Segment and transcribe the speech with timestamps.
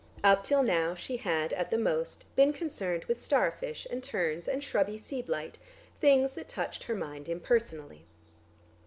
[0.23, 4.63] Up till now she had, at the most, been concerned with starfish and terns and
[4.63, 5.57] shrubby sea blite,
[5.99, 8.07] things that touched her mind impersonally.